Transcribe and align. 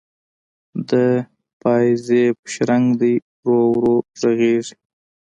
د 0.89 0.91
پایزیب 1.61 2.35
شرنګ 2.53 2.87
دی 3.01 3.13
ورو 3.45 3.61
ورو 3.75 3.95
ږغیږې 4.19 4.75